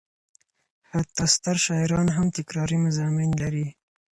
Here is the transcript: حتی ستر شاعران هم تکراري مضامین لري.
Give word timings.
حتی 0.91 1.23
ستر 1.33 1.55
شاعران 1.65 2.07
هم 2.15 2.27
تکراري 2.37 2.77
مضامین 2.85 3.31
لري. 3.41 3.67